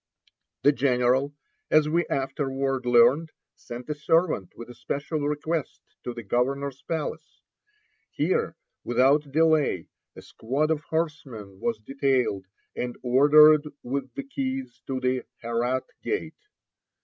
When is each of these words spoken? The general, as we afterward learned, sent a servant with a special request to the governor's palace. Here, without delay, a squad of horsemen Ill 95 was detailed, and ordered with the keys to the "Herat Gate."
The 0.63 0.71
general, 0.71 1.35
as 1.69 1.87
we 1.87 2.07
afterward 2.07 2.87
learned, 2.87 3.29
sent 3.53 3.87
a 3.87 3.93
servant 3.93 4.51
with 4.57 4.67
a 4.67 4.73
special 4.73 5.19
request 5.27 5.79
to 6.03 6.11
the 6.15 6.23
governor's 6.23 6.81
palace. 6.81 7.43
Here, 8.09 8.55
without 8.83 9.31
delay, 9.31 9.89
a 10.15 10.23
squad 10.23 10.71
of 10.71 10.81
horsemen 10.89 11.37
Ill 11.39 11.43
95 11.49 11.59
was 11.61 11.77
detailed, 11.81 12.45
and 12.75 12.97
ordered 13.03 13.67
with 13.83 14.11
the 14.15 14.23
keys 14.23 14.81
to 14.87 14.99
the 14.99 15.23
"Herat 15.43 15.85
Gate." 16.01 16.33